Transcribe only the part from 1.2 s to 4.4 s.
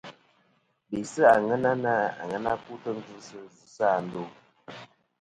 àŋena na aŋena kutɨ ngvɨsɨ zɨsɨ a ndo.